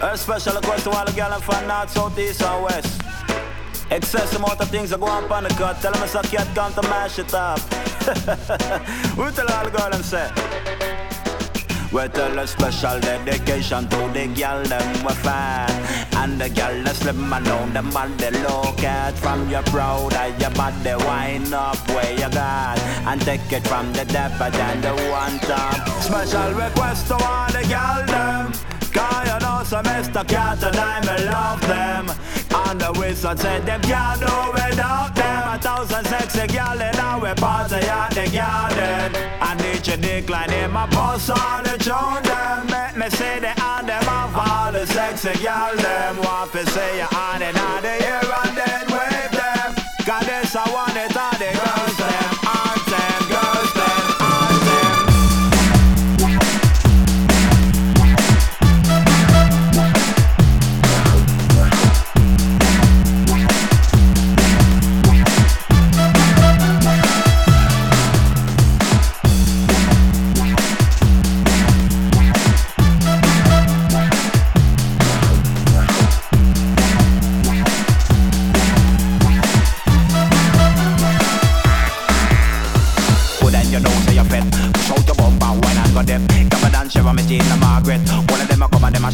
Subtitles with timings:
[0.00, 3.02] A special request to all the girls from north, south, east, and west.
[3.90, 5.80] Excess amount of things are going on the cut.
[5.80, 7.58] Tell them it's a cat come to mash it up.
[9.18, 10.30] we tell all the girls and say.
[11.90, 15.70] We tell a special dedication to the girl them we fan
[16.18, 20.50] And the girl that's slim alone, the body look at From your proud and your
[20.50, 25.38] body wind up where you got And take it from the depth and the one
[25.38, 28.52] top Special request to all the girl them
[28.92, 29.27] Cause
[29.70, 30.26] you know some Mr.
[30.26, 32.10] Cat and I me love them.
[32.66, 35.54] And the wizard said them can't do without them.
[35.54, 39.16] A thousand sexy girl in our party at the garden.
[39.40, 43.86] And each decline in my boss on the tune them Make me say the on
[43.86, 46.18] them off all the sexy girl them.
[46.18, 49.74] Want to say you on and on the ear and then wave them.
[50.06, 51.77] Cause this I want it all the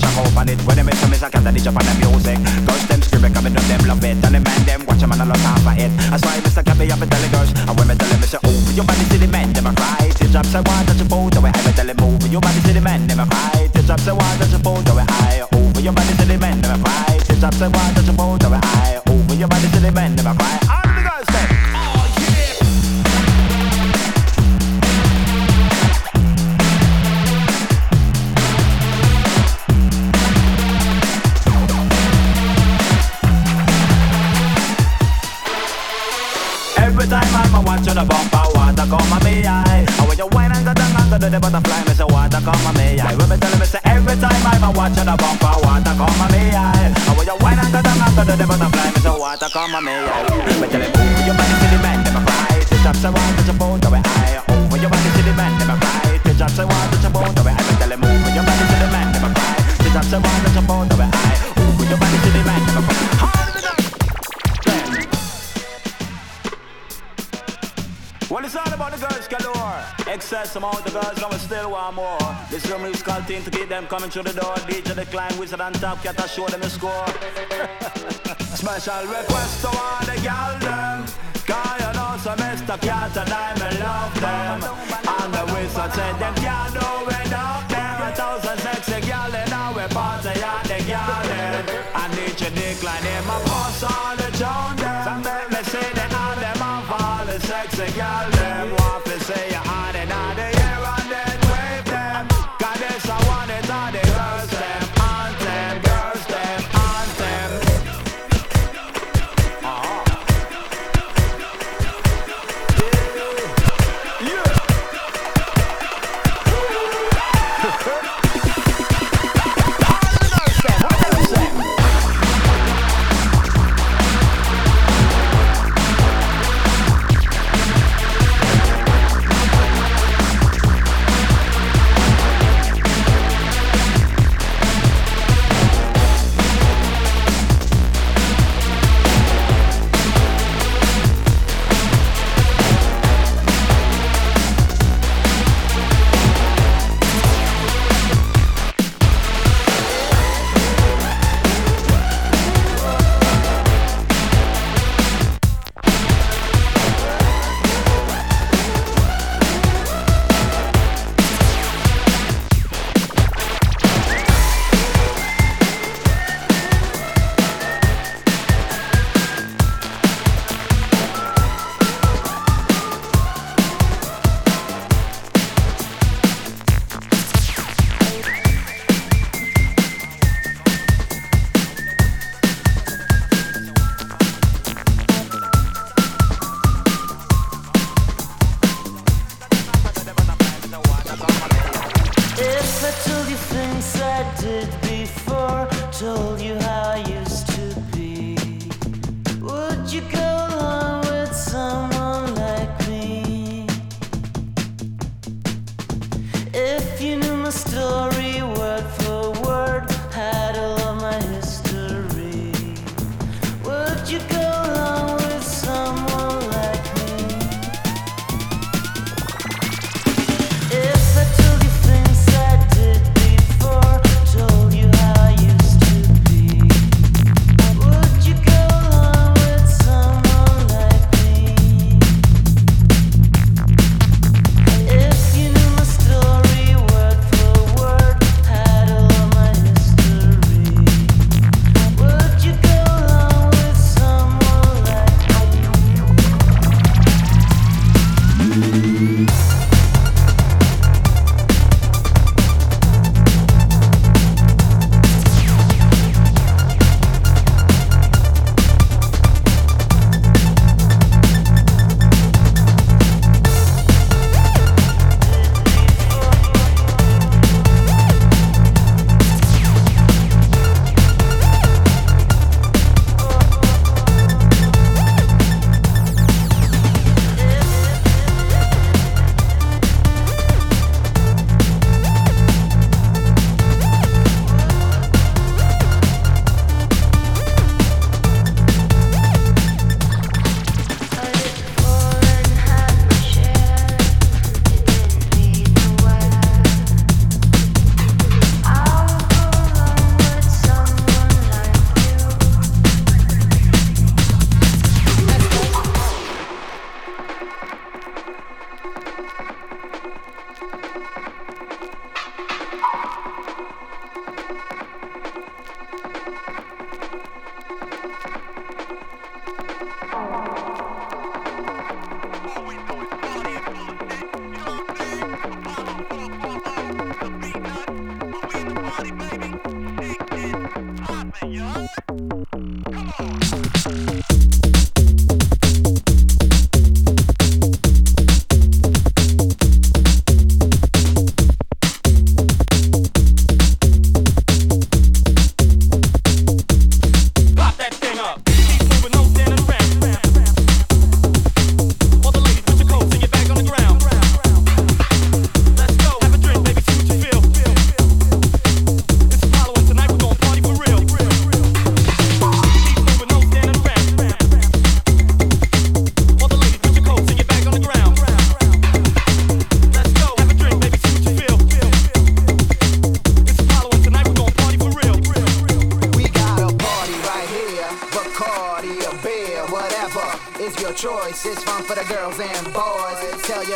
[0.01, 0.59] them a them a on it.
[0.67, 2.39] When them is me, I can't DJ on the music.
[2.67, 4.19] Girls them scream, come and them love it.
[4.25, 5.91] And the man them watch them and I love half of it.
[6.11, 6.65] That's why Mr.
[6.65, 8.85] Cabby up and tell the girls And when me tell them, me say, oh, your
[8.85, 10.11] body see the men, them a cry.
[10.17, 12.33] Till drop say, why don't you pull the way I me tell them, move oh,
[12.33, 13.69] Your body see the men, them a cry.
[13.73, 16.27] Till drop say, why don't you pull the way I oh, Over your body see
[16.27, 17.19] the men, them a cry.
[17.23, 19.79] Till drop say, why don't you pull the way I oh, Over your body see
[19.79, 20.84] the men, them a cry
[42.45, 43.17] come on me eye.
[43.17, 46.21] When me tell me say every time I'm a watch on the bumper, water come
[46.21, 46.93] on me eye.
[46.93, 49.49] And when you whine and go down and go to the butterfly, me say water
[49.49, 50.61] come on me eye.
[50.61, 52.61] Me tell him move your body to the man, a cry.
[52.69, 54.45] To drop say water to boat away eye.
[54.53, 56.21] Over your body to the man, a cry.
[56.21, 57.65] To drop say water to boat away eye.
[57.65, 59.57] Me tell him move your body to the man, a cry.
[59.81, 61.37] To drop say water to boat away eye.
[61.57, 63.03] Over your body to the man, a cry.
[68.31, 69.81] Well, it's all about the girls galore.
[70.09, 72.24] Excess amount of girls, and we still want more.
[72.55, 74.55] This is a musical team to keep them coming through the door.
[74.71, 77.05] DJ the Decline, Wizard on top, cat to show them the score.
[78.55, 81.05] Special request to all the gal them.
[81.51, 82.81] Cause you know some Mr.
[82.81, 84.63] Cat and I me love them.
[85.19, 88.03] And the wizard said them can't do without them.
[88.07, 91.75] A thousand sexy gal in our party at the garden.
[91.75, 91.84] And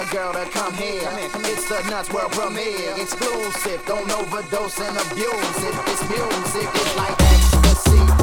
[0.09, 0.19] boys.
[0.19, 1.09] Tell your girl to come here.
[1.51, 2.95] It's the Nuts World premiere.
[2.97, 3.85] Exclusive.
[3.87, 5.87] Don't overdose and abuse it.
[5.87, 8.18] This music is like ecstasy.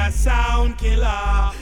[0.00, 1.52] Are sound killer.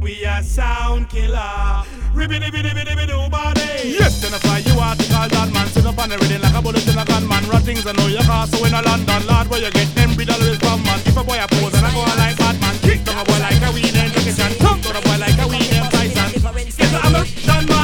[0.00, 1.82] We are sound killer.
[2.14, 3.98] Ribbidi bidi bidi bidi oh, body.
[3.98, 6.62] Yes, then I fly you article that man sit up on the reading like a
[6.62, 7.44] bullet in a gunman.
[7.50, 10.14] Run things I know your car, so in a London, Lord, where you get them
[10.14, 11.00] breed always from man.
[11.04, 13.38] If a boy a pose and I go on like Batman, kick down a boy
[13.42, 16.30] like a weed and Jackie Chan, tongue to the boy like a weed and Tyson.
[16.78, 17.77] Yes, I'm a done man.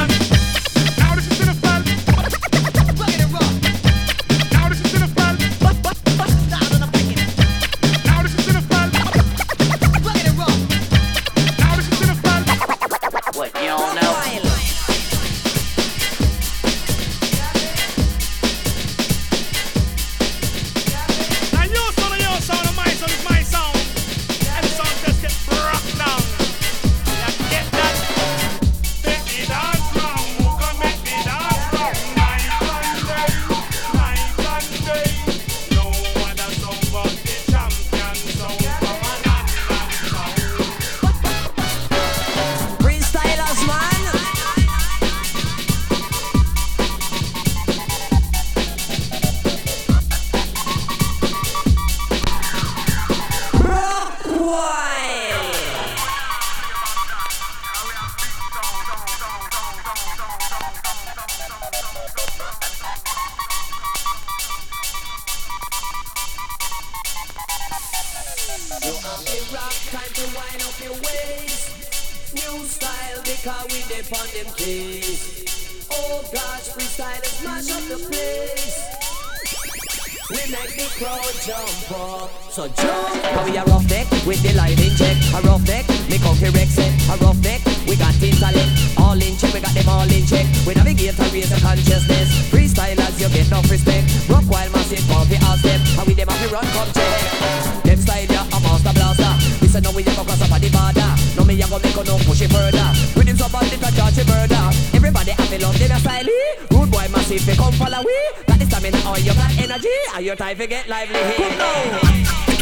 [82.77, 85.15] Now we a rough neck with the line in check.
[85.35, 86.91] A rough neck, me coffee Rex set.
[87.11, 88.71] A rough neck, we got intellect.
[88.97, 90.45] All in check, we got them all in check.
[90.67, 92.29] We navigate and raise the consciousness.
[92.51, 94.07] Freestylers, you get enough respect.
[94.29, 95.79] Rock while massive coffee ask them.
[95.99, 97.83] And we them have to run come check.
[97.83, 99.33] Them style ya a master blaster.
[99.61, 101.11] We say no we a go cross up the border.
[101.35, 102.87] No me a go make no push it further.
[103.15, 104.65] With him so bad little charge it murder.
[104.95, 106.27] Everybody have a love them a style.
[106.27, 106.71] Eh?
[106.71, 108.15] Rude boy massive, they come follow we.
[108.47, 109.95] Got the stamina or you got energy.
[110.15, 111.19] And your time to get lively.
[111.19, 111.37] Eh?
[111.37, 112.54] Come now.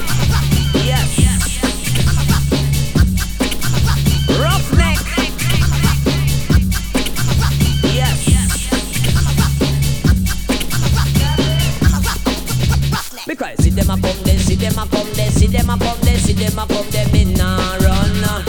[13.74, 16.34] Them a come there, see them a come there, see them a come there, see
[16.34, 18.44] them a come there, me nah run.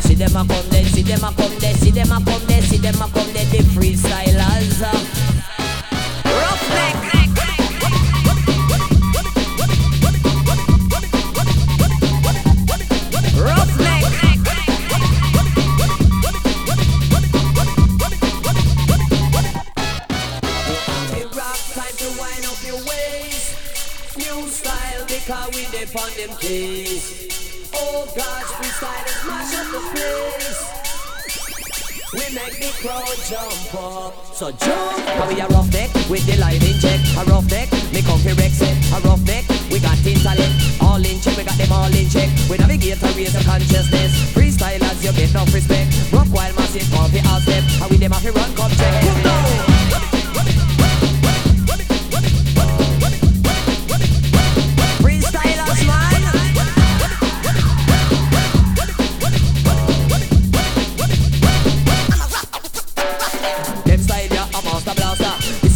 [0.00, 2.62] See them a come there, see them a come there, see them a come there,
[2.62, 5.49] see them a come there, the freestylers.
[25.80, 27.70] Dip on them keys.
[27.72, 30.60] Oh gosh, freestylers mash up the place.
[32.12, 34.34] We make the crowd jump up.
[34.34, 34.98] So jump.
[35.06, 37.00] Now we a rough neck with the in check.
[37.16, 38.60] A rough neck, me comfy Rex.
[38.60, 40.52] A rough neck, we got intellect.
[40.82, 42.28] All in check, we got them all in check.
[42.50, 44.12] We navigate and raise the consciousness.
[44.34, 45.88] Freestylers, you get enough respect.
[46.12, 47.64] Rock while massive coffee ask them.
[47.80, 49.02] And we them have to run come check.
[49.02, 49.69] Come down.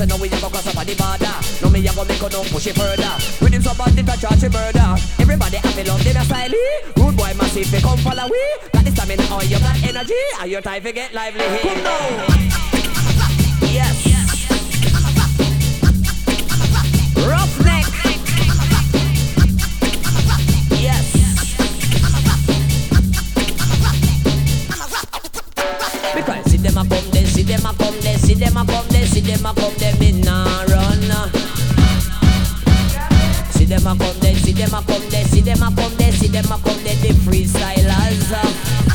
[0.05, 0.21] Them style ya a master blaster.
[0.21, 1.35] Listen now we a go cross up on the border.
[2.53, 3.17] push it further.
[3.41, 4.97] With him somebody to charge a murder.
[5.19, 6.53] Everybody have to love them style.
[6.97, 8.37] Rude boy massive, they come follow we.
[8.73, 10.15] Got the stamina on your got energy.
[10.41, 11.61] Are your time to get lively here?
[11.63, 12.09] Come now.
[13.73, 13.97] Yes.
[17.25, 17.87] Roughneck.
[20.85, 21.09] Yes.
[26.15, 28.87] Because see them a come, then see them a come, then see them a come,
[28.89, 31.01] then see them a come, them in a run.
[33.51, 36.13] See them a come, then see them a come, then see them a come, then
[36.13, 38.94] see them a come, then the freestylers.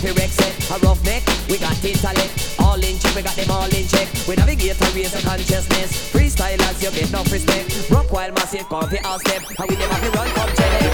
[0.00, 0.54] To Rex set.
[0.70, 2.56] A rough neck, we got intellect.
[2.58, 4.08] All in check, we got them all in check.
[4.26, 6.12] We navigate and raise the consciousness.
[6.12, 7.90] Freestylers, you get no respect.
[7.90, 9.42] Rock while massive, come for all step.
[9.58, 10.89] And we never to run, come check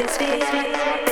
[0.00, 1.09] this feeling.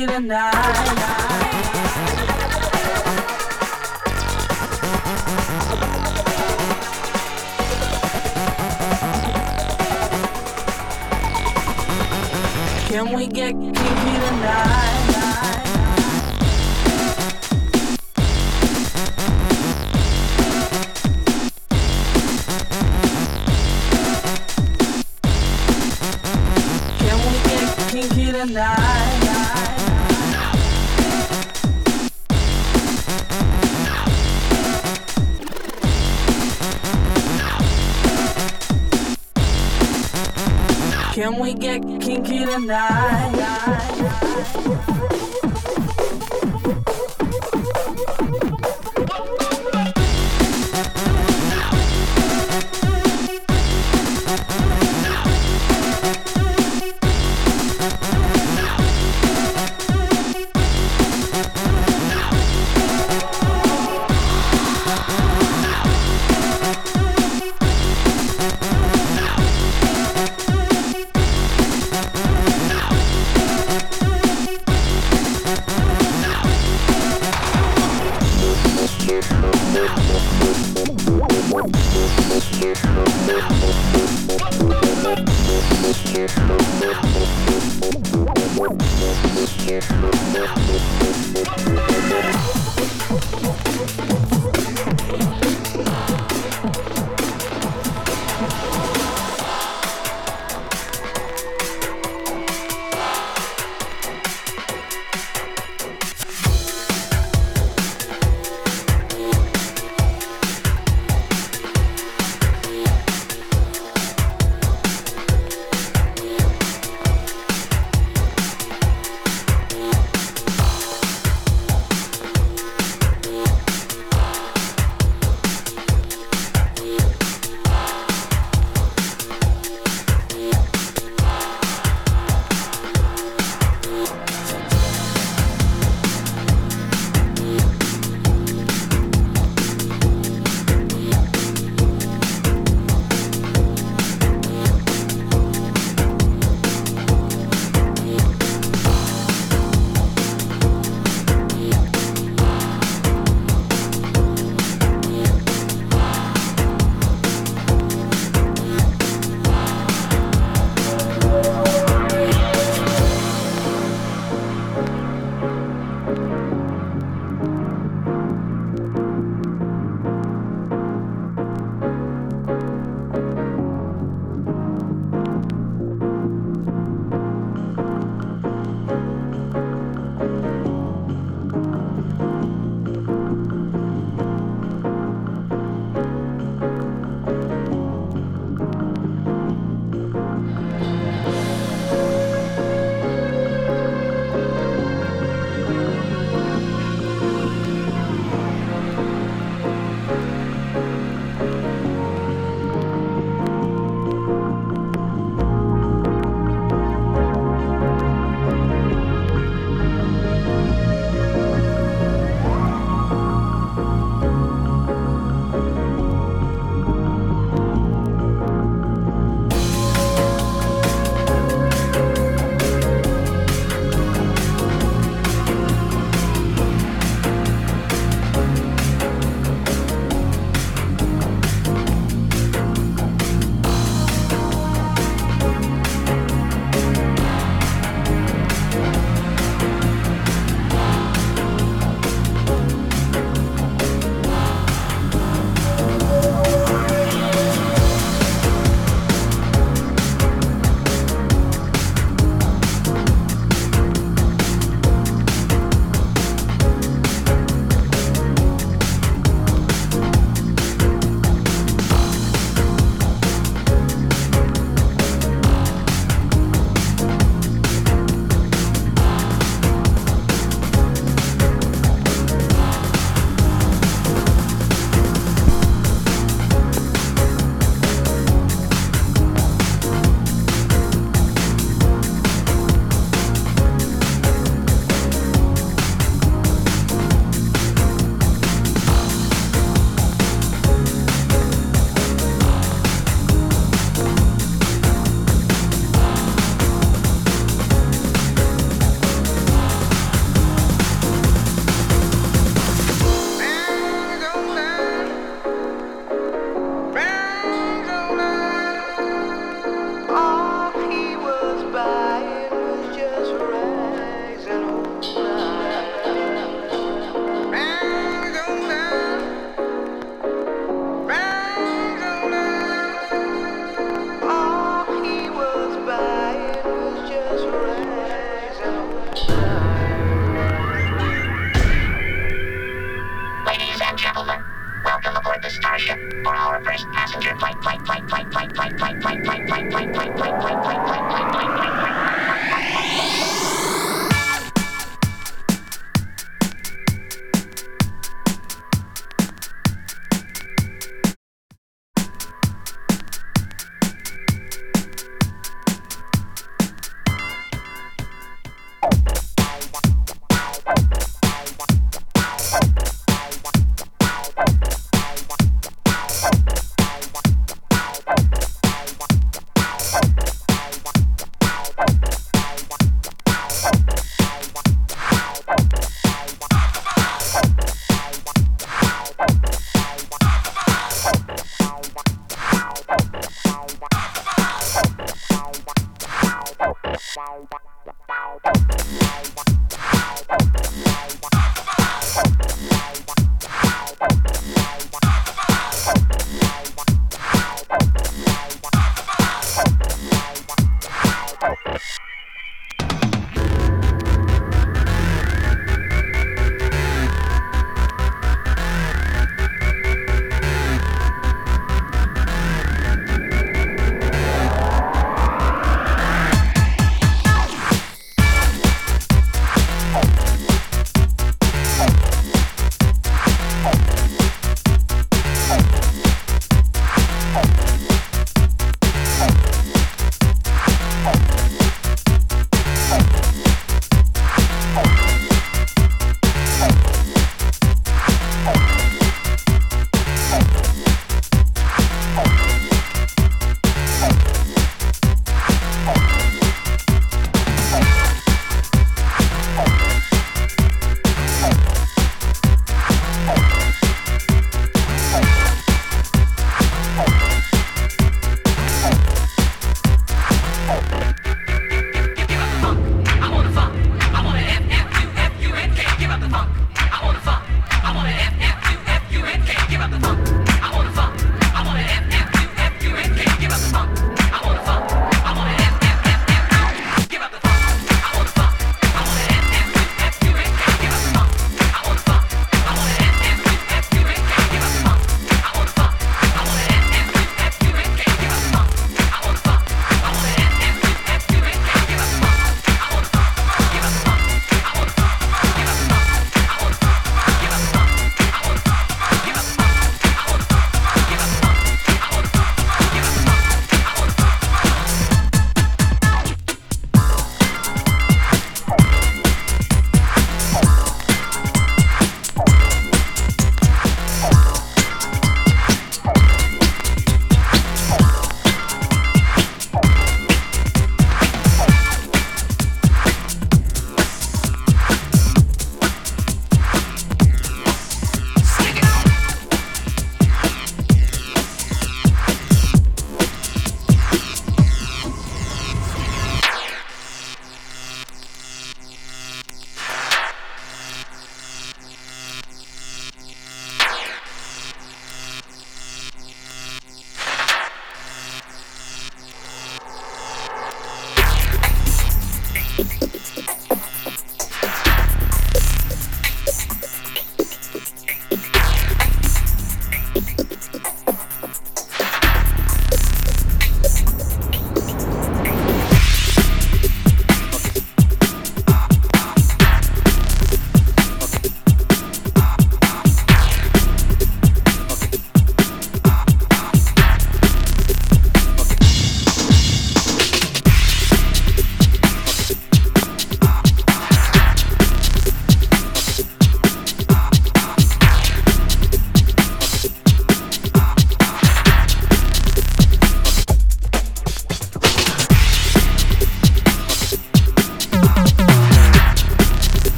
[0.00, 0.52] Tonight?
[12.88, 15.01] Can we get kinky tonight?
[41.52, 43.32] We get kinky tonight?